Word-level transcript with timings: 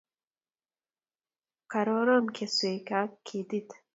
Karoron 1.71 2.25
keswek 2.35 2.87
ab 2.99 3.11
keti 3.27 3.59